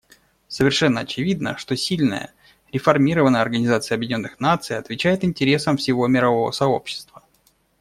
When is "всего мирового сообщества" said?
5.77-7.21